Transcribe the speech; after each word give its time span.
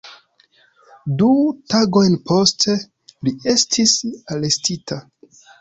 Du 1.19 1.27
tagojn 1.73 2.17
poste, 2.31 2.77
li 3.29 3.35
estis 3.55 3.97
arestita. 4.37 5.03